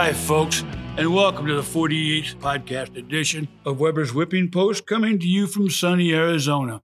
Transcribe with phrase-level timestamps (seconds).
[0.00, 0.64] Hi, folks,
[0.96, 5.68] and welcome to the 48th podcast edition of Weber's Whipping Post, coming to you from
[5.68, 6.80] sunny Arizona.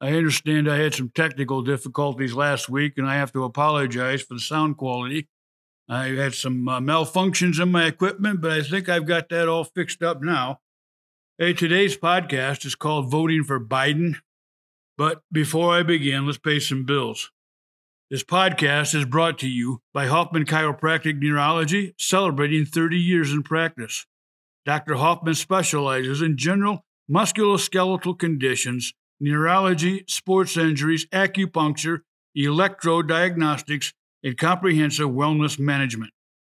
[0.00, 4.34] I understand I had some technical difficulties last week, and I have to apologize for
[4.34, 5.28] the sound quality.
[5.88, 9.62] I had some uh, malfunctions in my equipment, but I think I've got that all
[9.62, 10.58] fixed up now.
[11.38, 14.16] Hey, today's podcast is called Voting for Biden.
[14.96, 17.30] But before I begin, let's pay some bills.
[18.10, 24.06] This podcast is brought to you by Hoffman Chiropractic Neurology, celebrating 30 years in practice.
[24.64, 24.94] Dr.
[24.94, 31.98] Hoffman specializes in general musculoskeletal conditions, neurology, sports injuries, acupuncture,
[32.34, 33.92] electrodiagnostics,
[34.24, 36.12] and comprehensive wellness management.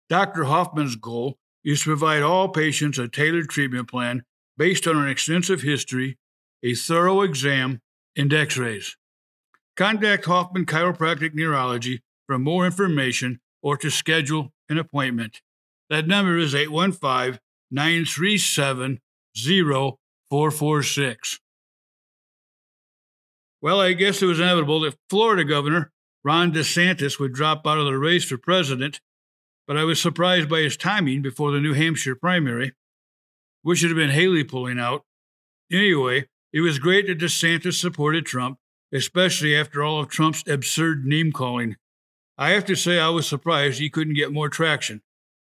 [0.08, 0.44] Dr.
[0.44, 4.22] Hoffman's goal is to provide all patients a tailored treatment plan
[4.56, 6.16] based on an extensive history,
[6.62, 7.80] a thorough exam,
[8.16, 8.96] and x rays.
[9.80, 15.40] Contact Hoffman Chiropractic Neurology for more information or to schedule an appointment.
[15.88, 19.00] That number is 815 937
[19.34, 21.40] 0446.
[23.62, 25.90] Well, I guess it was inevitable that Florida Governor
[26.22, 29.00] Ron DeSantis would drop out of the race for president,
[29.66, 32.74] but I was surprised by his timing before the New Hampshire primary.
[33.64, 35.06] Wish it had been Haley pulling out.
[35.72, 38.58] Anyway, it was great that DeSantis supported Trump
[38.92, 41.76] especially after all of Trump's absurd name calling.
[42.36, 45.02] I have to say, I was surprised he couldn't get more traction.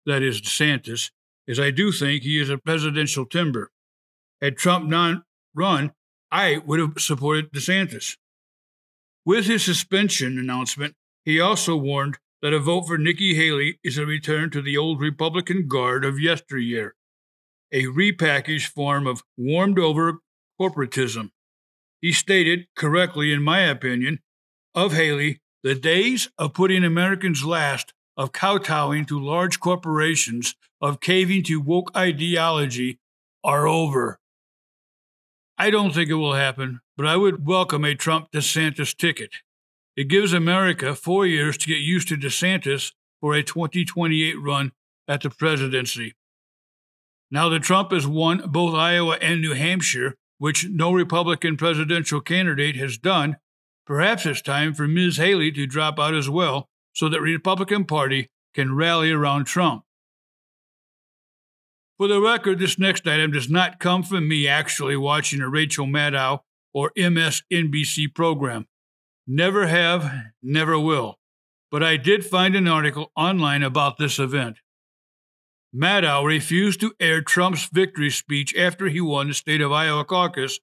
[0.04, 1.10] That is, DeSantis,
[1.48, 3.70] as I do think he is a presidential timber.
[4.40, 5.22] Had Trump not
[5.54, 5.92] run,
[6.30, 8.16] I would have supported DeSantis.
[9.24, 14.04] With his suspension announcement, he also warned that a vote for Nikki Haley is a
[14.04, 16.96] return to the old Republican guard of yesteryear,
[17.70, 20.18] a repackaged form of warmed over
[20.60, 21.30] corporatism.
[22.02, 24.18] He stated, correctly in my opinion,
[24.74, 31.44] of Haley, the days of putting Americans last, of kowtowing to large corporations, of caving
[31.44, 32.98] to woke ideology
[33.44, 34.18] are over.
[35.56, 39.36] I don't think it will happen, but I would welcome a Trump DeSantis ticket.
[39.96, 44.72] It gives America four years to get used to DeSantis for a 2028 run
[45.06, 46.14] at the presidency.
[47.30, 52.74] Now that Trump has won both Iowa and New Hampshire, which no Republican presidential candidate
[52.74, 53.36] has done,
[53.86, 55.16] perhaps it's time for Ms.
[55.16, 59.84] Haley to drop out as well so that Republican Party can rally around Trump.
[61.96, 65.86] For the record, this next item does not come from me actually watching a Rachel
[65.86, 66.40] Maddow
[66.74, 68.66] or MSNBC program.
[69.28, 71.20] Never have, never will.
[71.70, 74.58] But I did find an article online about this event.
[75.74, 80.60] Maddow refused to air Trump's victory speech after he won the state of Iowa caucus,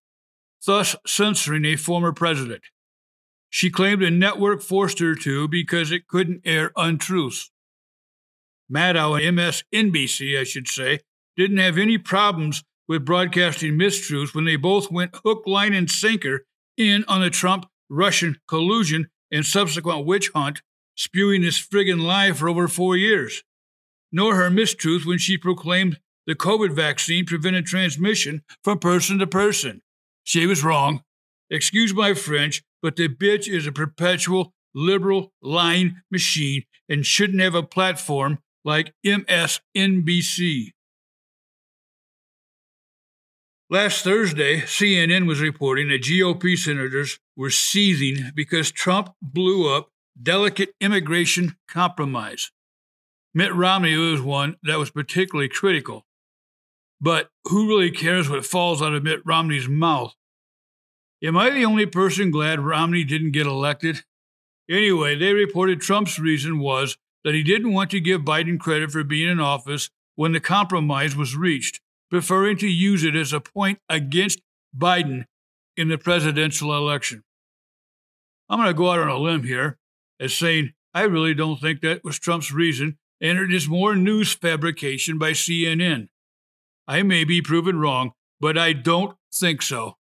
[0.66, 2.62] thus censoring a former president.
[3.50, 7.50] She claimed the network forced her to because it couldn't air untruths.
[8.72, 11.00] Maddow and MSNBC, I should say,
[11.36, 16.46] didn't have any problems with broadcasting mistruths when they both went hook, line, and sinker
[16.78, 20.62] in on the Trump Russian collusion and subsequent witch hunt,
[20.96, 23.44] spewing this friggin' lie for over four years
[24.12, 29.82] nor her mistruth when she proclaimed the COVID vaccine prevented transmission from person to person.
[30.24, 31.04] She was wrong.
[31.50, 37.56] Excuse my French, but the bitch is a perpetual liberal lying machine and shouldn't have
[37.56, 40.74] a platform like MSNBC.
[43.72, 49.92] Last Thursday, CNN was reporting that GOP senators were seething because Trump blew up
[50.22, 52.52] delicate immigration compromise.
[53.34, 56.06] Mitt Romney was one that was particularly critical.
[57.00, 60.16] But who really cares what falls out of Mitt Romney's mouth?
[61.24, 64.04] Am I the only person glad Romney didn't get elected?
[64.70, 69.04] Anyway, they reported Trump's reason was that he didn't want to give Biden credit for
[69.04, 73.80] being in office when the compromise was reached, preferring to use it as a point
[73.90, 74.42] against
[74.78, 75.26] Biden
[75.78, 77.24] in the presidential election.
[78.50, 79.78] I'm going to go out on a limb here
[80.20, 84.34] as saying I really don't think that was Trump's reason and it is more news
[84.34, 86.10] fabrication by CNN.
[86.88, 89.98] I may be proven wrong, but I don't think so.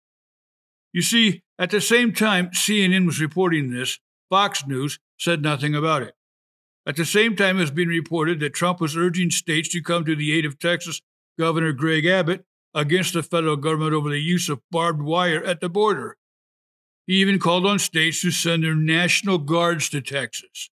[0.93, 3.99] You see, at the same time CNN was reporting this,
[4.31, 6.15] Fox News said nothing about it.
[6.87, 10.17] At the same time, it's been reported that Trump was urging states to come to
[10.17, 11.03] the aid of Texas
[11.39, 12.45] Governor Greg Abbott
[12.75, 16.17] against the federal government over the use of barbed wire at the border.
[17.07, 20.71] He even called on states to send their National Guards to Texas.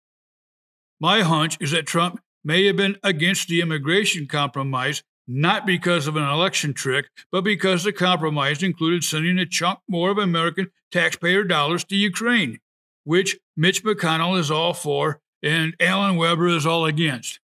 [1.00, 6.16] My hunch is that Trump may have been against the immigration compromise, not because of
[6.16, 11.44] an election trick, but because the compromise included sending a chunk more of American taxpayer
[11.44, 12.58] dollars to Ukraine,
[13.04, 17.40] which Mitch McConnell is all for and Alan Weber is all against.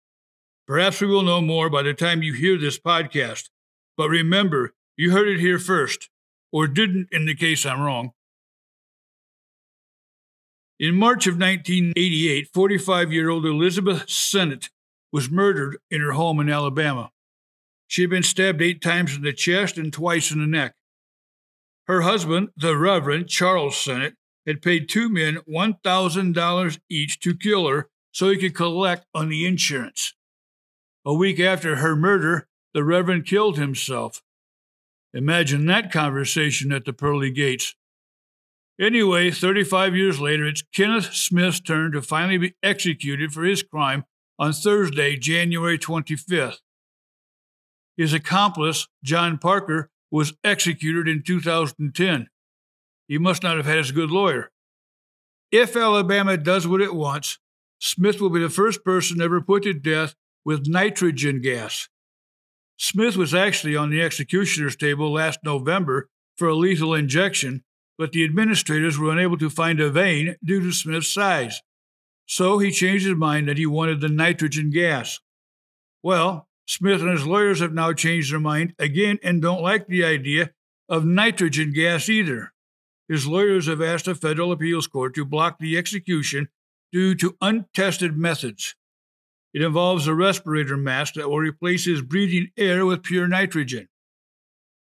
[0.66, 3.50] Perhaps we will know more by the time you hear this podcast.
[3.96, 6.08] But remember, you heard it here first,
[6.52, 8.12] or didn't in the case I'm wrong.
[10.80, 14.70] In March of 1988, 45 year old Elizabeth Sennett
[15.14, 17.08] was murdered in her home in Alabama.
[17.86, 20.74] She had been stabbed eight times in the chest and twice in the neck.
[21.86, 27.88] Her husband, the Reverend Charles Sennett, had paid two men $1,000 each to kill her
[28.10, 30.14] so he could collect on the insurance.
[31.04, 34.20] A week after her murder, the Reverend killed himself.
[35.12, 37.76] Imagine that conversation at the pearly gates.
[38.80, 44.04] Anyway, 35 years later, it's Kenneth Smith's turn to finally be executed for his crime
[44.38, 46.58] on Thursday, January 25th.
[47.96, 52.28] His accomplice, John Parker, was executed in 2010.
[53.06, 54.50] He must not have had as good lawyer.
[55.52, 57.38] If Alabama does what it wants,
[57.78, 60.14] Smith will be the first person ever put to death
[60.44, 61.88] with nitrogen gas.
[62.76, 67.62] Smith was actually on the executioner's table last November for a lethal injection,
[67.96, 71.60] but the administrators were unable to find a vein due to Smith's size.
[72.26, 75.20] So he changed his mind that he wanted the nitrogen gas.
[76.02, 80.04] Well, Smith and his lawyers have now changed their mind again and don't like the
[80.04, 80.50] idea
[80.88, 82.52] of nitrogen gas either.
[83.08, 86.48] His lawyers have asked a federal appeals court to block the execution
[86.92, 88.74] due to untested methods.
[89.52, 93.88] It involves a respirator mask that will replace his breathing air with pure nitrogen.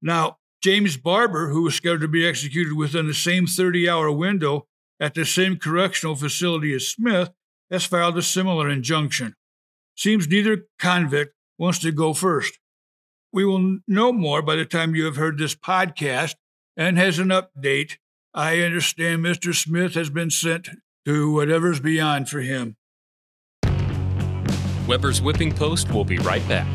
[0.02, 4.68] Now, James Barber, who was scheduled to be executed within the same 30 hour window
[5.02, 7.32] at the same correctional facility as Smith,
[7.72, 9.36] has filed a similar injunction.
[9.98, 12.60] Seems neither convict wants to go first.
[13.34, 16.36] We will know more by the time you have heard this podcast
[16.78, 17.98] and has an update.
[18.34, 19.56] I understand Mr.
[19.56, 20.70] Smith has been sent
[21.06, 22.78] to whatever's beyond for him.
[24.88, 26.68] Weber's Whipping Post will be right back.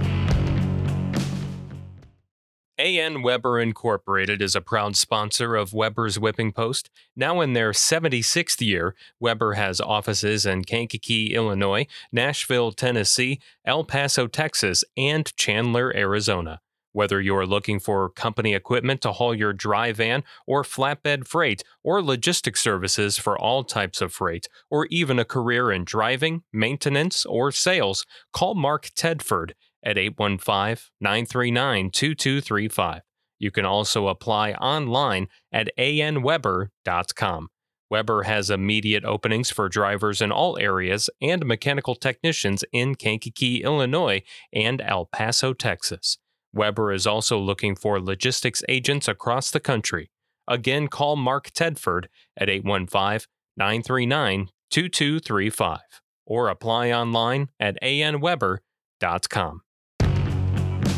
[2.78, 3.22] A.N.
[3.22, 6.90] Weber Incorporated is a proud sponsor of Weber's Whipping Post.
[7.16, 14.26] Now in their 76th year, Weber has offices in Kankakee, Illinois, Nashville, Tennessee, El Paso,
[14.26, 16.60] Texas, and Chandler, Arizona.
[16.96, 22.02] Whether you're looking for company equipment to haul your dry van or flatbed freight, or
[22.02, 27.52] logistics services for all types of freight, or even a career in driving, maintenance, or
[27.52, 29.50] sales, call Mark Tedford
[29.84, 33.02] at 815 939 2235.
[33.38, 37.48] You can also apply online at anweber.com.
[37.90, 44.22] Weber has immediate openings for drivers in all areas and mechanical technicians in Kankakee, Illinois,
[44.50, 46.16] and El Paso, Texas.
[46.56, 50.10] Weber is also looking for logistics agents across the country.
[50.48, 52.06] Again, call Mark Tedford
[52.36, 55.78] at 815 939 2235
[56.26, 59.62] or apply online at anweber.com.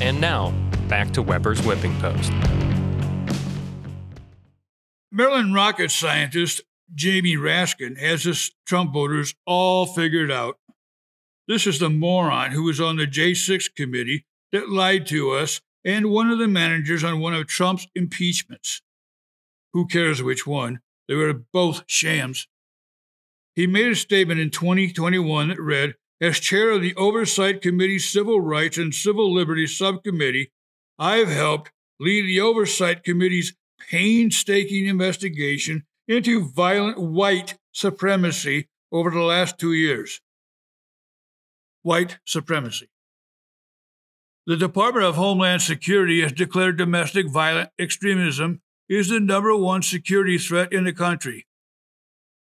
[0.01, 0.51] And now,
[0.89, 2.33] back to Weber's Whipping Post.
[5.11, 6.63] Maryland rocket scientist
[6.95, 10.59] Jamie Raskin has his Trump voters all figured out.
[11.47, 16.11] This is the moron who was on the J6 committee that lied to us and
[16.11, 18.83] one of the managers on one of Trump's impeachments.
[19.73, 20.81] Who cares which one?
[21.07, 22.47] They were both shams.
[23.55, 28.41] He made a statement in 2021 that read as chair of the Oversight Committee's Civil
[28.41, 30.51] Rights and Civil Liberties Subcommittee,
[30.99, 33.55] I've helped lead the Oversight Committee's
[33.91, 40.21] painstaking investigation into violent white supremacy over the last two years.
[41.83, 42.89] White supremacy.
[44.49, 50.39] The Department of Homeland Security has declared domestic violent extremism is the number one security
[50.39, 51.47] threat in the country.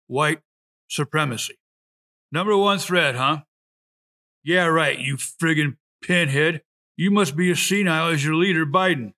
[0.08, 0.40] White
[0.88, 1.56] supremacy.
[2.32, 3.42] Number one threat, huh?
[4.46, 6.62] Yeah, right, you friggin' pinhead.
[6.96, 9.12] You must be as senile as your leader, Biden.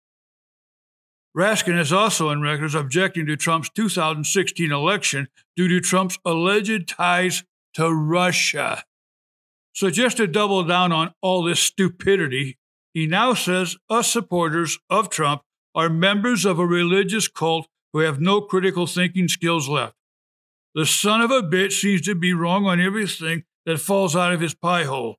[1.37, 7.43] Raskin is also on record objecting to Trump's 2016 election due to Trump's alleged ties
[7.75, 8.83] to Russia.
[9.73, 12.57] So, just to double down on all this stupidity,
[12.93, 15.41] he now says us supporters of Trump
[15.73, 19.95] are members of a religious cult who have no critical thinking skills left.
[20.75, 24.41] The son of a bitch seems to be wrong on everything that falls out of
[24.41, 25.17] his pie hole.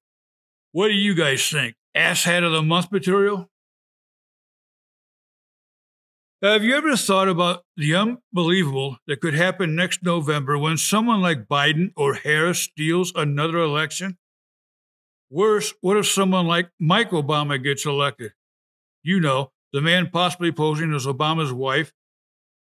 [0.72, 1.74] What do you guys think?
[1.96, 3.50] Asshat of the month material?
[6.42, 11.46] Have you ever thought about the unbelievable that could happen next November when someone like
[11.46, 14.16] Biden or Harris steals another election?
[15.32, 18.34] Worse, what if someone like Mike Obama gets elected?
[19.02, 21.94] You know, the man possibly posing as Obama's wife,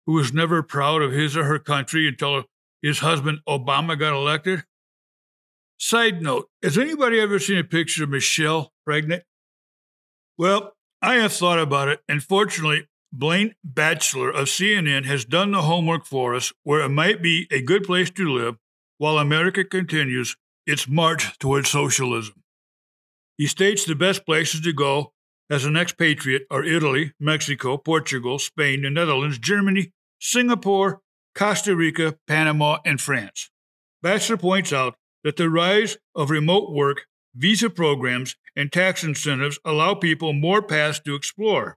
[0.07, 2.45] who was never proud of his or her country until
[2.81, 4.63] his husband Obama got elected?
[5.79, 9.25] Side note Has anybody ever seen a picture of Michelle pregnant?
[10.39, 15.63] Well, I have thought about it, and fortunately, Blaine Batchelor of CNN has done the
[15.63, 18.59] homework for us where it might be a good place to live
[18.99, 20.37] while America continues
[20.69, 22.44] its march towards socialism.
[23.37, 25.13] He states the best places to go
[25.51, 31.01] as an expatriate are Italy, Mexico, Portugal, Spain, the Netherlands, Germany, Singapore,
[31.35, 33.51] Costa Rica, Panama, and France.
[34.03, 39.95] Batchelor points out that the rise of remote work, visa programs, and tax incentives allow
[39.95, 41.77] people more paths to explore.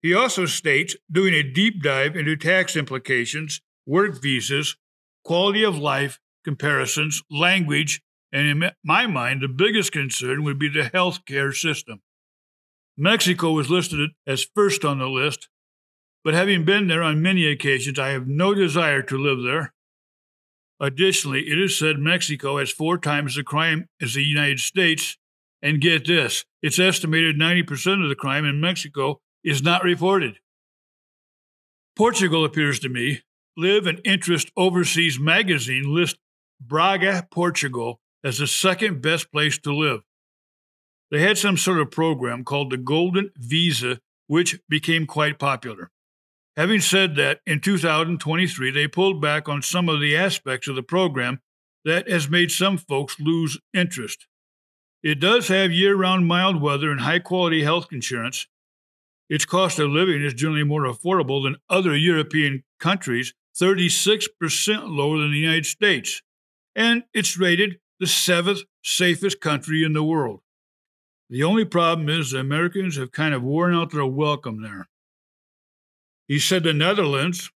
[0.00, 4.76] He also states doing a deep dive into tax implications, work visas,
[5.24, 8.02] quality of life comparisons, language,
[8.34, 12.02] and in my mind, the biggest concern would be the health care system.
[12.98, 15.48] Mexico was listed as first on the list,
[16.24, 19.72] but having been there on many occasions, I have no desire to live there.
[20.80, 25.16] Additionally, it is said Mexico has four times the crime as the United States,
[25.62, 30.38] and get this it's estimated 90% of the crime in Mexico is not reported.
[31.94, 33.20] Portugal appears to me.
[33.56, 36.18] Live and Invest Overseas magazine list
[36.60, 40.00] Braga, Portugal as the second best place to live.
[41.10, 45.90] They had some sort of program called the Golden Visa, which became quite popular.
[46.56, 50.82] Having said that, in 2023, they pulled back on some of the aspects of the
[50.82, 51.40] program
[51.84, 54.26] that has made some folks lose interest.
[55.02, 58.46] It does have year round mild weather and high quality health insurance.
[59.28, 64.28] Its cost of living is generally more affordable than other European countries, 36%
[64.88, 66.22] lower than the United States.
[66.74, 70.40] And it's rated the seventh safest country in the world.
[71.30, 74.88] The only problem is the Americans have kind of worn out their welcome there.
[76.28, 77.50] He said the Netherlands,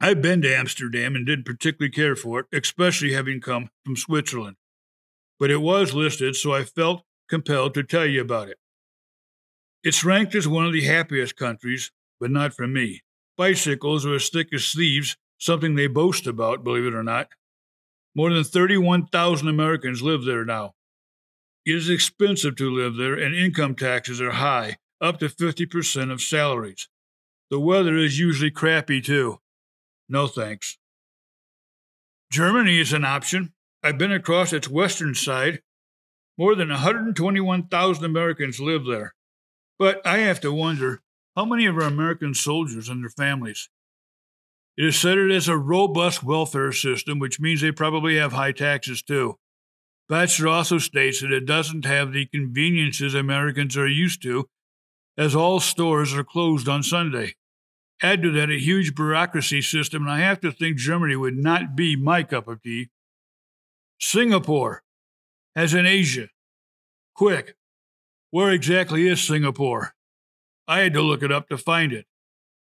[0.00, 4.56] I've been to Amsterdam and didn't particularly care for it, especially having come from Switzerland.
[5.38, 8.56] But it was listed, so I felt compelled to tell you about it.
[9.82, 13.02] It's ranked as one of the happiest countries, but not for me.
[13.36, 17.28] Bicycles are as thick as thieves, something they boast about, believe it or not.
[18.14, 20.74] More than 31,000 Americans live there now.
[21.66, 26.20] It is expensive to live there, and income taxes are high, up to 50% of
[26.20, 26.88] salaries.
[27.50, 29.38] The weather is usually crappy too.
[30.08, 30.78] No thanks.
[32.30, 33.52] Germany is an option.
[33.82, 35.62] I've been across its western side.
[36.36, 39.14] More than 121,000 Americans live there.
[39.78, 41.00] But I have to wonder
[41.36, 43.68] how many of our American soldiers and their families?
[44.76, 48.52] It is said it is a robust welfare system, which means they probably have high
[48.52, 49.38] taxes too.
[50.08, 54.48] Batchelor also states that it doesn't have the conveniences Americans are used to,
[55.16, 57.34] as all stores are closed on Sunday.
[58.02, 61.76] Add to that a huge bureaucracy system, and I have to think Germany would not
[61.76, 62.90] be my cup of tea.
[64.00, 64.82] Singapore,
[65.54, 66.28] as in Asia.
[67.14, 67.54] Quick,
[68.30, 69.94] where exactly is Singapore?
[70.66, 72.06] I had to look it up to find it.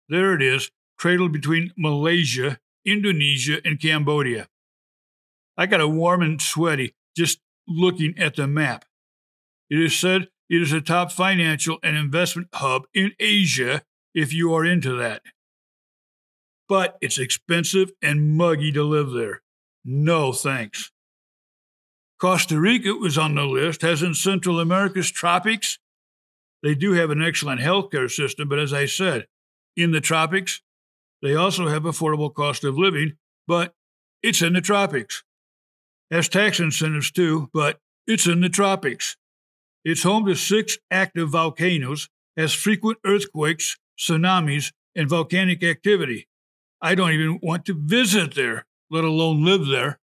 [0.10, 4.48] There it is, cradled between Malaysia, Indonesia, and Cambodia.
[5.58, 8.86] I got a warm and sweaty just looking at the map.
[9.70, 14.54] It is said it is a top financial and investment hub in Asia if you
[14.54, 15.22] are into that.
[16.68, 19.42] But it's expensive and muggy to live there.
[19.86, 20.92] No thanks.
[22.20, 25.80] Costa Rica was on the list, as in Central America's tropics.
[26.62, 29.28] They do have an excellent healthcare system, but as I said,
[29.78, 30.62] in the tropics,
[31.22, 33.74] they also have affordable cost of living, but
[34.24, 35.24] it's in the tropics.
[36.12, 39.16] Has tax incentives too, but it's in the tropics.
[39.86, 46.28] It's home to six active volcanoes, has frequent earthquakes, tsunamis, and volcanic activity.
[46.82, 50.00] I don't even want to visit there, let alone live there.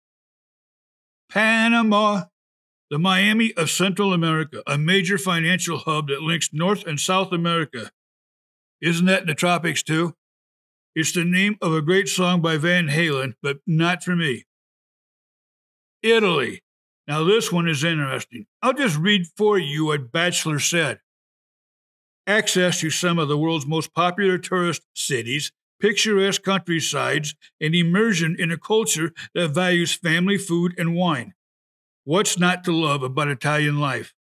[1.31, 2.25] Panama,
[2.91, 7.91] the Miami of Central America, a major financial hub that links North and South America.
[8.81, 10.15] Isn't that in the tropics too?
[10.95, 14.45] It's the name of a great song by Van Halen, but not for me.
[16.03, 16.63] Italy.
[17.07, 18.47] Now, this one is interesting.
[18.63, 21.01] I'll just read for you what Batchelor said.
[22.27, 28.51] Access to some of the world's most popular tourist cities, picturesque countrysides, and immersion in
[28.51, 31.35] a culture that values family food and wine.
[32.05, 34.15] What's not to love about Italian life?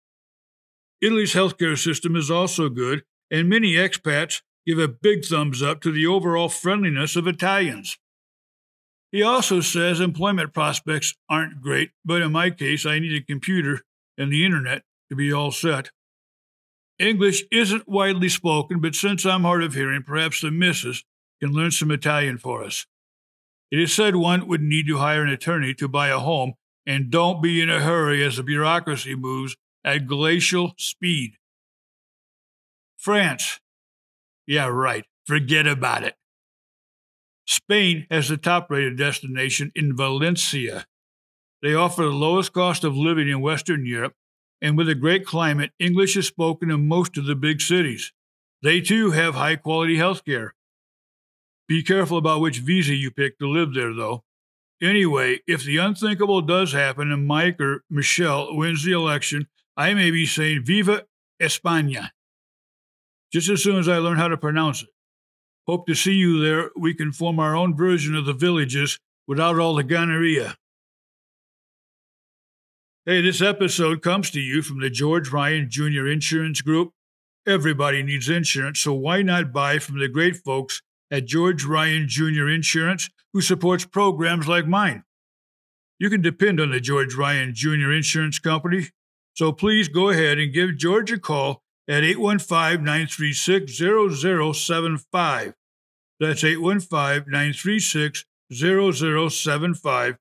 [1.00, 5.90] Italy's healthcare system is also good, and many expats give a big thumbs up to
[5.90, 7.96] the overall friendliness of Italians.
[9.10, 13.80] He also says employment prospects aren't great, but in my case, I need a computer
[14.18, 15.90] and the internet to be all set.
[16.98, 21.02] English isn't widely spoken, but since I'm hard of hearing, perhaps the missus
[21.40, 22.84] can learn some Italian for us.
[23.70, 27.10] It is said one would need to hire an attorney to buy a home, and
[27.10, 31.36] don't be in a hurry as the bureaucracy moves at glacial speed.
[32.98, 33.60] France.
[34.48, 35.04] Yeah, right.
[35.26, 36.14] Forget about it.
[37.46, 40.86] Spain has the top rated destination in Valencia.
[41.62, 44.14] They offer the lowest cost of living in Western Europe,
[44.62, 48.12] and with a great climate, English is spoken in most of the big cities.
[48.62, 50.54] They too have high quality health care.
[51.68, 54.24] Be careful about which visa you pick to live there, though.
[54.80, 60.10] Anyway, if the unthinkable does happen and Mike or Michelle wins the election, I may
[60.10, 61.04] be saying Viva
[61.38, 62.10] España
[63.32, 64.88] just as soon as I learn how to pronounce it.
[65.66, 66.70] Hope to see you there.
[66.76, 70.56] We can form our own version of the villages without all the gonorrhea.
[73.04, 76.06] Hey, this episode comes to you from the George Ryan Jr.
[76.06, 76.92] Insurance Group.
[77.46, 82.48] Everybody needs insurance, so why not buy from the great folks at George Ryan Jr.
[82.48, 85.04] Insurance who supports programs like mine?
[85.98, 87.92] You can depend on the George Ryan Jr.
[87.92, 88.88] Insurance Company,
[89.34, 95.54] so please go ahead and give George a call at 815 936 0075.
[96.20, 100.18] That's 815 936 0075.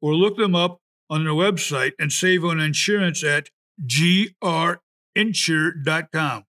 [0.00, 3.48] Or look them up on their website and save on insurance at
[3.84, 6.44] grinsure.com.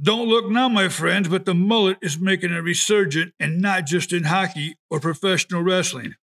[0.00, 4.12] Don't look now, my friends, but the mullet is making a resurgence and not just
[4.12, 6.14] in hockey or professional wrestling.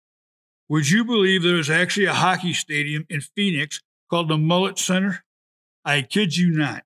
[0.68, 5.24] Would you believe there is actually a hockey stadium in Phoenix called the Mullet Center?
[5.86, 6.84] I kid you not.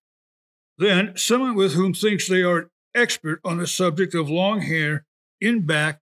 [0.78, 5.06] Then, someone with whom thinks they are an expert on the subject of long hair
[5.40, 6.00] in back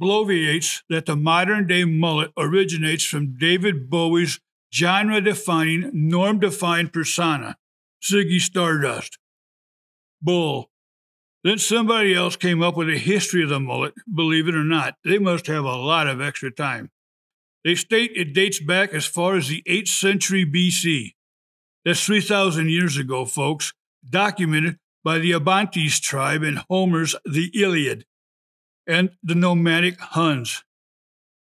[0.00, 4.40] bloviates that the modern day mullet originates from David Bowie's
[4.74, 7.56] genre defining, norm defined persona,
[8.02, 9.18] Ziggy Stardust.
[10.20, 10.70] Bull.
[11.44, 13.94] Then somebody else came up with a history of the mullet.
[14.12, 16.90] Believe it or not, they must have a lot of extra time.
[17.64, 21.14] They state it dates back as far as the 8th century BC.
[21.84, 23.72] That's 3,000 years ago, folks,
[24.08, 28.04] documented by the Abantes tribe in Homer's The Iliad
[28.86, 30.64] and the nomadic Huns.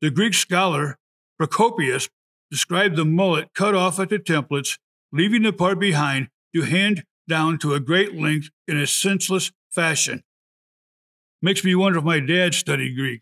[0.02, 0.98] The Greek scholar
[1.38, 2.10] Procopius
[2.50, 4.80] described the mullet cut off at the templates,
[5.12, 10.24] leaving the part behind to hand down to a great length in a senseless fashion.
[11.42, 13.22] Makes me wonder if my dad studied Greek.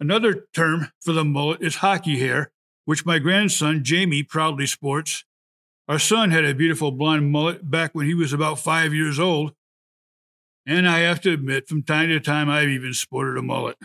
[0.00, 2.50] Another term for the mullet is hockey hair,
[2.84, 5.24] which my grandson Jamie proudly sports.
[5.86, 9.52] Our son had a beautiful blonde mullet back when he was about five years old,
[10.66, 13.76] and I have to admit, from time to time, I've even sported a mullet.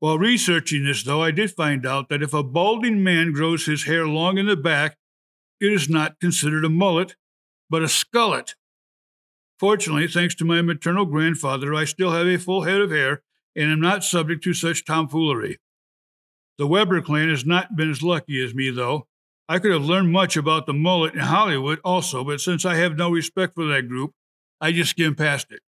[0.00, 3.84] While researching this, though, I did find out that if a balding man grows his
[3.84, 4.96] hair long in the back,
[5.60, 7.14] it is not considered a mullet,
[7.70, 8.54] but a skullet.
[9.60, 13.22] Fortunately, thanks to my maternal grandfather, I still have a full head of hair
[13.54, 15.58] and am not subject to such tomfoolery.
[16.58, 19.06] The Weber clan has not been as lucky as me, though,
[19.48, 22.96] I could have learned much about the mullet in Hollywood also, but since I have
[22.96, 24.12] no respect for that group,
[24.60, 25.60] I just skim past it.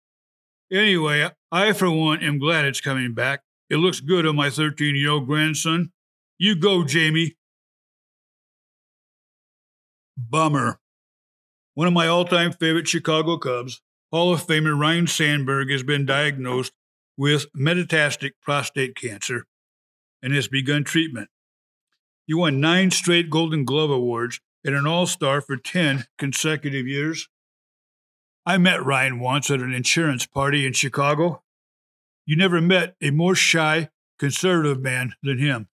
[0.71, 3.41] Anyway, I for one am glad it's coming back.
[3.69, 5.91] It looks good on my 13 year old grandson.
[6.38, 7.35] You go, Jamie.
[10.17, 10.79] Bummer.
[11.73, 16.05] One of my all time favorite Chicago Cubs, Hall of Famer Ryne Sandberg, has been
[16.05, 16.71] diagnosed
[17.17, 19.45] with metastatic prostate cancer
[20.23, 21.29] and has begun treatment.
[22.25, 27.29] He won nine straight Golden Glove Awards and an All Star for 10 consecutive years.
[28.45, 31.43] I met Ryne once at an insurance party in Chicago.
[32.25, 35.67] You never met a more shy, conservative man than him.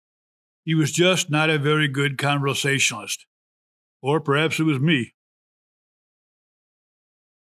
[0.64, 3.26] He was just not a very good conversationalist.
[4.02, 5.14] Or perhaps it was me.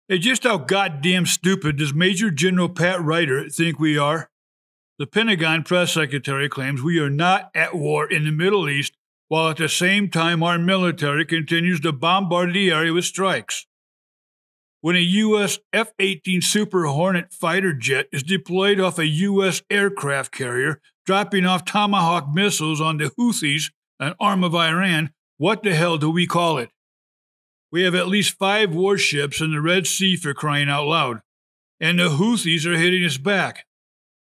[0.07, 4.29] Hey, just how goddamn stupid does Major General Pat Ryder think we are?
[4.97, 8.93] The Pentagon press secretary claims we are not at war in the Middle East,
[9.27, 13.65] while at the same time our military continues to bombard the area with strikes.
[14.79, 15.59] When a U.S.
[15.73, 19.61] F 18 Super Hornet fighter jet is deployed off a U.S.
[19.69, 25.75] aircraft carrier, dropping off Tomahawk missiles on the Houthis, an arm of Iran, what the
[25.75, 26.69] hell do we call it?
[27.69, 31.21] We have at least five warships in the Red Sea for crying out loud,
[31.81, 33.65] and the Houthis are hitting us back.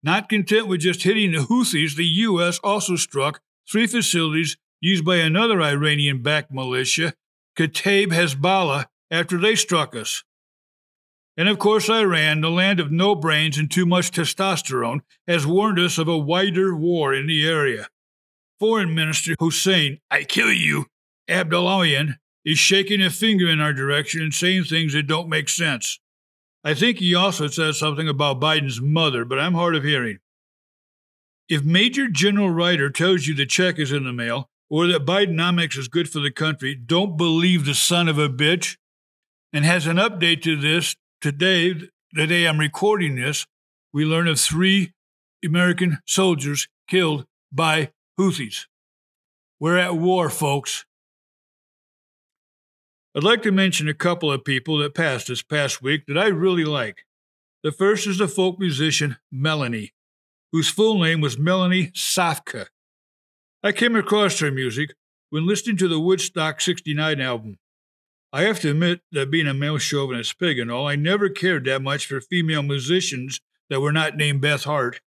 [0.04, 2.60] Not content with just hitting the Houthis, the U.S.
[2.64, 7.14] also struck three facilities used by another Iranian backed militia,
[7.58, 10.24] Kataib Hezbollah, after they struck us.
[11.36, 15.80] And of course, Iran, the land of no brains and too much testosterone, has warned
[15.80, 17.90] us of a wider war in the area.
[18.60, 20.88] Foreign Minister Hussein, I kill you,
[21.30, 26.00] Abdullahian, is shaking a finger in our direction and saying things that don't make sense.
[26.68, 30.20] I think he also said something about Biden's mother, but I'm hard of hearing.
[31.48, 35.78] If Major General Ryder tells you the check is in the mail or that Bidenomics
[35.78, 38.76] is good for the country, don't believe the son of a bitch.
[39.54, 41.74] And has an update to this today,
[42.12, 43.48] the day I'm recording this,
[43.94, 44.92] we learn of three
[45.46, 48.66] American soldiers killed by Houthis.
[49.58, 50.84] We're at war, folks.
[53.18, 56.28] I'd like to mention a couple of people that passed this past week that I
[56.28, 57.04] really like.
[57.64, 59.96] The first is the folk musician Melanie,
[60.52, 62.68] whose full name was Melanie Safka.
[63.64, 64.94] I came across her music
[65.32, 67.58] when listening to the Woodstock 69 album.
[68.32, 71.66] I have to admit that being a male chauvinist pig and all, I never cared
[71.66, 75.02] that much for female musicians that were not named Beth Hart.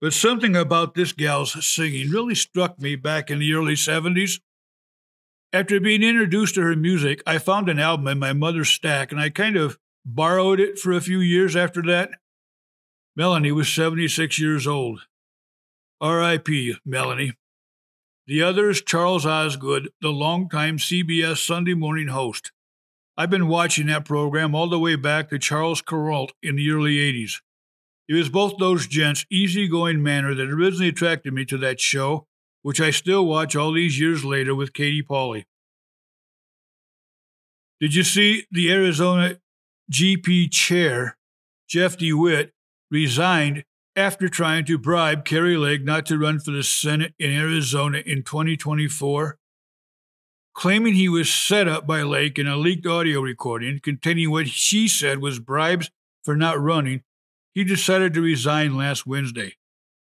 [0.00, 4.40] But something about this gal's singing really struck me back in the early 70s.
[5.52, 9.20] After being introduced to her music, I found an album in my mother's stack and
[9.20, 12.10] I kind of borrowed it for a few years after that.
[13.16, 15.00] Melanie was 76 years old.
[16.00, 17.32] R.I.P., Melanie.
[18.28, 22.52] The other is Charles Osgood, the longtime CBS Sunday morning host.
[23.16, 26.96] I've been watching that program all the way back to Charles Kuralt in the early
[26.96, 27.40] 80s.
[28.08, 32.28] It was both those gents' easygoing manner that originally attracted me to that show,
[32.62, 35.44] which I still watch all these years later with Katie Pauley.
[37.80, 39.38] Did you see the Arizona
[39.90, 41.16] GP chair,
[41.68, 42.52] Jeff DeWitt,
[42.90, 43.64] resigned
[43.96, 48.22] after trying to bribe Kari Lake not to run for the Senate in Arizona in
[48.22, 49.38] 2024?
[50.52, 54.86] Claiming he was set up by Lake in a leaked audio recording containing what she
[54.86, 55.90] said was bribes
[56.22, 57.02] for not running,
[57.54, 59.54] he decided to resign last Wednesday.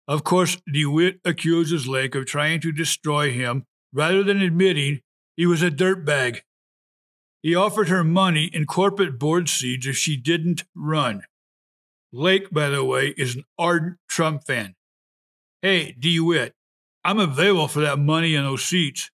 [0.07, 5.01] Of course, DeWitt accuses Lake of trying to destroy him rather than admitting
[5.37, 6.41] he was a dirtbag.
[7.41, 11.23] He offered her money in corporate board seats if she didn't run.
[12.11, 14.75] Lake, by the way, is an ardent Trump fan.
[15.61, 16.53] Hey, DeWitt,
[17.03, 19.09] I'm available for that money and those seats.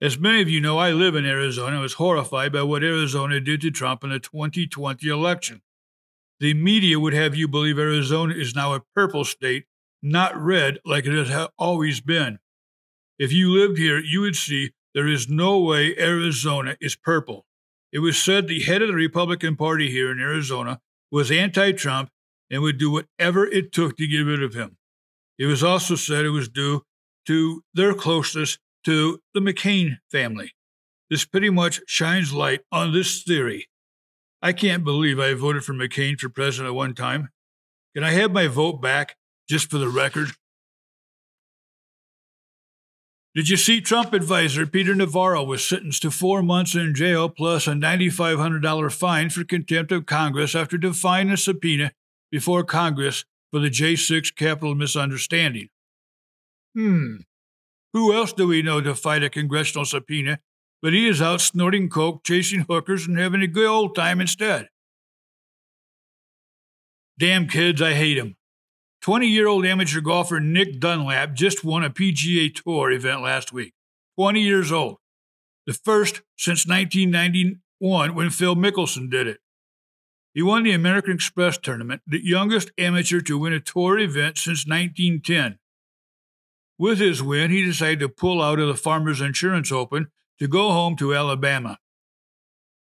[0.00, 3.40] As many of you know, I live in Arizona and was horrified by what Arizona
[3.40, 5.62] did to Trump in the 2020 election.
[6.38, 9.64] The media would have you believe Arizona is now a purple state,
[10.06, 12.38] not red like it has always been.
[13.18, 17.44] If you lived here, you would see there is no way Arizona is purple.
[17.92, 22.10] It was said the head of the Republican Party here in Arizona was anti Trump
[22.50, 24.76] and would do whatever it took to get rid of him.
[25.38, 26.82] It was also said it was due
[27.26, 30.52] to their closeness to the McCain family.
[31.10, 33.66] This pretty much shines light on this theory
[34.42, 37.30] I can't believe I voted for McCain for president at one time.
[37.94, 39.16] Can I have my vote back,
[39.48, 40.30] just for the record?
[43.34, 47.66] Did you see Trump advisor Peter Navarro was sentenced to four months in jail plus
[47.66, 51.92] a $9,500 fine for contempt of Congress after defying a subpoena
[52.30, 55.68] before Congress for the J6 Capitol misunderstanding?
[56.74, 57.16] Hmm.
[57.92, 60.40] Who else do we know to fight a congressional subpoena
[60.82, 64.68] but he is out snorting coke, chasing hookers, and having a good old time instead.
[67.18, 68.36] Damn kids, I hate them.
[69.02, 73.74] 20 year old amateur golfer Nick Dunlap just won a PGA Tour event last week.
[74.18, 74.98] 20 years old.
[75.66, 79.40] The first since 1991 when Phil Mickelson did it.
[80.32, 84.66] He won the American Express tournament, the youngest amateur to win a tour event since
[84.66, 85.58] 1910.
[86.78, 90.72] With his win, he decided to pull out of the Farmers Insurance Open to go
[90.72, 91.78] home to Alabama.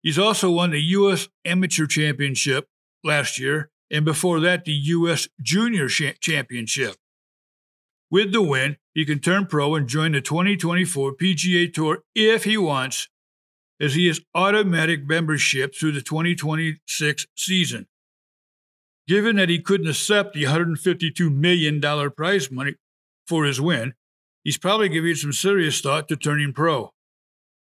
[0.03, 1.29] He's also won the U.S.
[1.45, 2.69] Amateur Championship
[3.05, 5.29] last year, and before that, the U.S.
[5.41, 6.97] Junior Championship.
[8.11, 12.57] With the win, he can turn pro and join the 2024 PGA Tour if he
[12.57, 13.09] wants,
[13.79, 17.87] as he has automatic membership through the 2026 season.
[19.07, 21.81] Given that he couldn't accept the $152 million
[22.13, 22.75] prize money
[23.27, 23.95] for his win,
[24.43, 26.91] he's probably giving some serious thought to turning pro.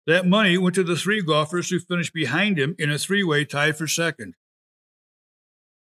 [0.06, 3.44] That money went to the three golfers who finished behind him in a three way
[3.44, 4.34] tie for second.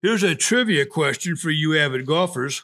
[0.04, 2.64] Here's a trivia question for you avid golfers.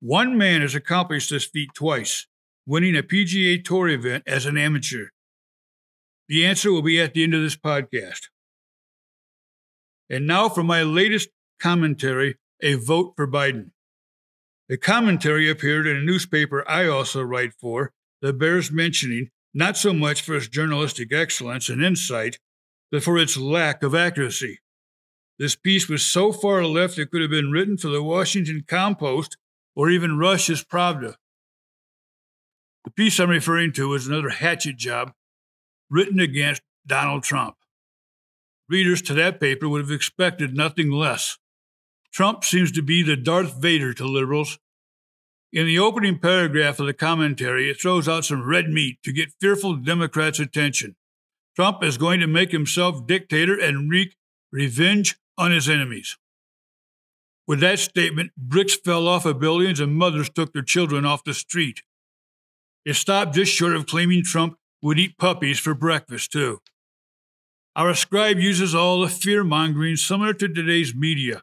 [0.00, 2.26] One man has accomplished this feat twice,
[2.66, 5.06] winning a PGA Tour event as an amateur.
[6.28, 8.26] The answer will be at the end of this podcast.
[10.10, 13.70] And now for my latest commentary a vote for Biden.
[14.68, 19.94] The commentary appeared in a newspaper I also write for that bears mentioning not so
[19.94, 22.38] much for its journalistic excellence and insight,
[22.90, 24.60] but for its lack of accuracy.
[25.38, 29.36] This piece was so far left it could have been written for the Washington Compost
[29.76, 31.14] or even Russia's Pravda.
[32.84, 35.12] The piece I'm referring to is another hatchet job
[35.88, 37.54] written against Donald Trump.
[38.68, 41.38] Readers to that paper would have expected nothing less.
[42.12, 44.58] Trump seems to be the Darth Vader to liberals.
[45.52, 49.32] In the opening paragraph of the commentary, it throws out some red meat to get
[49.40, 50.96] fearful Democrats' attention.
[51.54, 54.16] Trump is going to make himself dictator and wreak
[54.50, 56.18] revenge on his enemies.
[57.46, 61.32] With that statement, bricks fell off of buildings and mothers took their children off the
[61.32, 61.82] street.
[62.84, 66.60] It stopped just short of claiming Trump would eat puppies for breakfast, too.
[67.74, 71.42] Our scribe uses all the fear mongering similar to today's media.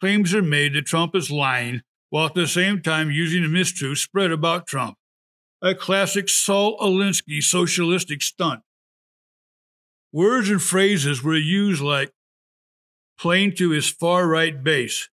[0.00, 3.98] Claims are made that Trump is lying, while at the same time using a mistruth
[3.98, 4.96] spread about Trump.
[5.62, 8.60] A classic Saul Alinsky socialistic stunt.
[10.12, 12.12] Words and phrases were used like
[13.20, 15.10] playing to his far right base.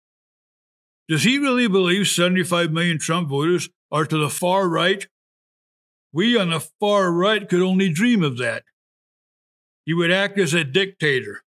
[1.09, 5.07] Does he really believe 75 million Trump voters are to the far right?
[6.13, 8.65] We on the far right could only dream of that.
[9.87, 11.43] He would act as a dictator.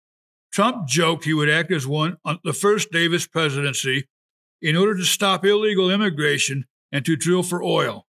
[0.52, 4.08] Trump joked he would act as one on the first his presidency
[4.62, 8.06] in order to stop illegal immigration and to drill for oil.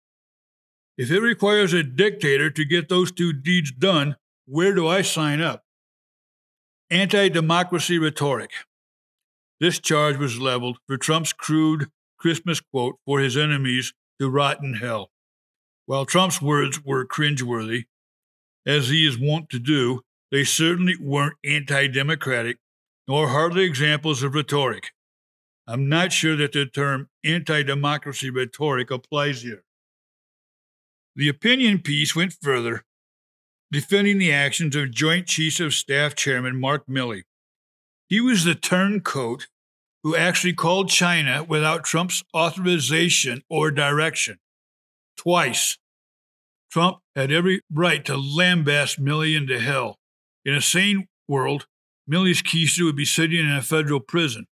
[0.98, 5.42] If it requires a dictator to get those two deeds done, where do I sign
[5.42, 5.67] up?
[6.89, 8.52] Anti democracy rhetoric.
[9.60, 14.76] This charge was leveled for Trump's crude Christmas quote for his enemies to rot in
[14.76, 15.12] hell.
[15.86, 17.88] While Trump's words were cringeworthy,
[18.65, 22.60] as he is wont to do, they certainly weren't anti democratic,
[23.06, 24.91] nor hardly examples of rhetoric.
[25.67, 29.65] I'm not sure that the term anti democracy rhetoric applies here.
[31.17, 32.86] The opinion piece went further,
[33.72, 37.24] defending the actions of Joint Chiefs of Staff Chairman Mark Milley.
[38.08, 39.48] He was the turncoat
[40.04, 44.38] who actually called China without Trump's authorization or direction.
[45.18, 45.78] Twice.
[46.72, 49.98] Trump had every right to lambaste Milley into hell.
[50.46, 51.68] In a sane world,
[52.10, 54.48] Milley's keister would be sitting in a federal prison.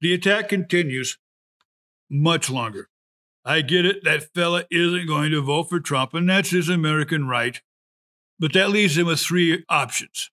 [0.00, 1.18] The attack continues
[2.08, 2.88] much longer.
[3.44, 7.26] I get it, that fella isn't going to vote for Trump, and that's his American
[7.26, 7.60] right.
[8.42, 10.28] But that leaves him with three options.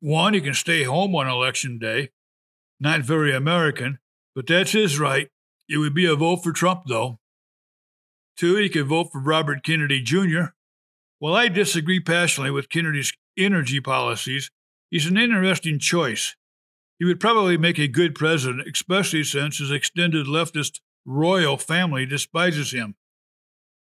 [0.00, 2.10] One, he can stay home on election day.
[2.78, 4.00] Not very American,
[4.34, 5.30] but that's his right.
[5.66, 7.20] It would be a vote for Trump, though.
[8.36, 10.52] Two, he could vote for Robert Kennedy Jr.
[11.20, 14.50] While I disagree passionately with Kennedy's energy policies,
[14.90, 16.36] he's an interesting choice.
[16.98, 22.72] He would probably make a good president, especially since his extended leftist royal family despises
[22.72, 22.96] him.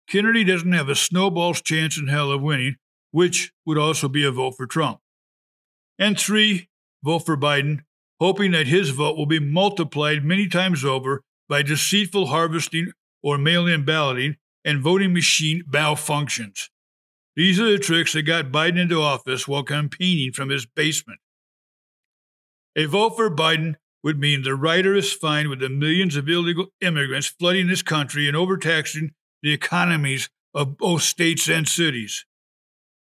[0.08, 2.78] Kennedy doesn't have a snowball's chance in hell of winning,
[3.14, 5.00] which would also be a vote for Trump.
[6.00, 6.68] And three,
[7.04, 7.82] vote for Biden,
[8.20, 13.68] hoping that his vote will be multiplied many times over by deceitful harvesting or mail
[13.68, 16.70] in balloting and voting machine malfunctions.
[17.36, 21.20] These are the tricks that got Biden into office while campaigning from his basement.
[22.76, 26.68] A vote for Biden would mean the writer is fine with the millions of illegal
[26.82, 29.12] immigrants flooding this country and overtaxing
[29.44, 32.26] the economies of both states and cities.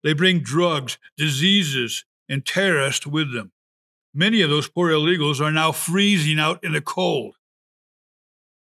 [0.05, 3.51] They bring drugs, diseases, and terrorists with them.
[4.13, 7.35] Many of those poor illegals are now freezing out in the cold.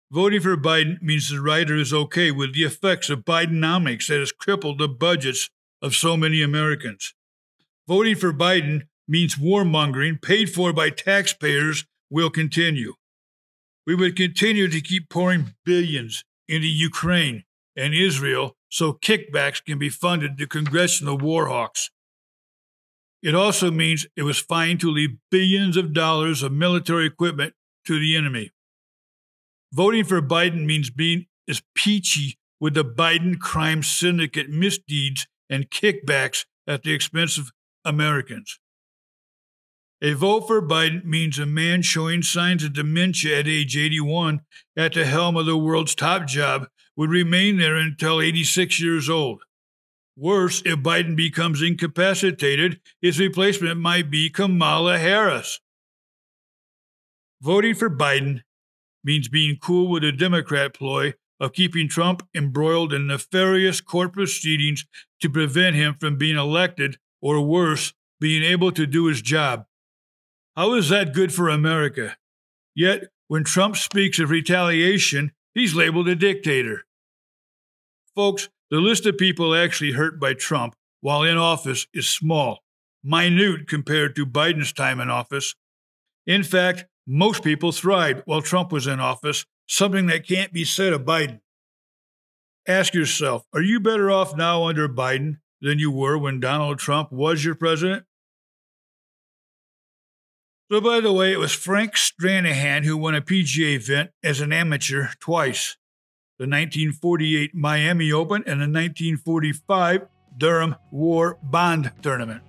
[0.10, 4.32] Voting for Biden means the writer is okay with the effects of Bidenomics that has
[4.32, 5.50] crippled the budgets
[5.82, 7.14] of so many Americans.
[7.90, 12.94] Voting for Biden means warmongering paid for by taxpayers will continue.
[13.86, 17.44] We would continue to keep pouring billions into Ukraine
[17.76, 21.90] and Israel so kickbacks can be funded to congressional war hawks.
[23.24, 27.54] It also means it was fine to leave billions of dollars of military equipment
[27.86, 28.52] to the enemy.
[29.74, 36.46] Voting for Biden means being as peachy with the Biden crime syndicate misdeeds and kickbacks
[36.68, 37.52] at the expense of
[37.84, 38.60] Americans.
[40.02, 44.42] A vote for Biden means a man showing signs of dementia at age 81
[44.76, 49.42] at the helm of the world's top job would remain there until 86 years old.
[50.16, 55.60] Worse, if Biden becomes incapacitated, his replacement might be Kamala Harris.
[57.42, 58.42] Voting for Biden
[59.04, 64.86] means being cool with the Democrat ploy of keeping Trump embroiled in nefarious court proceedings
[65.22, 69.67] to prevent him from being elected, or worse, being able to do his job.
[70.58, 72.18] How is that good for America?
[72.74, 76.86] Yet, when Trump speaks of retaliation, he's labeled a dictator.
[78.16, 82.64] Folks, the list of people actually hurt by Trump while in office is small,
[83.04, 85.54] minute compared to Biden's time in office.
[86.26, 90.92] In fact, most people thrived while Trump was in office, something that can't be said
[90.92, 91.40] of Biden.
[92.68, 97.12] Ask yourself are you better off now under Biden than you were when Donald Trump
[97.12, 98.08] was your president?
[100.70, 104.52] So, by the way, it was Frank Stranahan who won a PGA event as an
[104.52, 105.78] amateur twice.
[106.40, 112.44] the 1948 Miami Open, and the 1945 Durham War Bond Tournament.